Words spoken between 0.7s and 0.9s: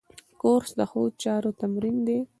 د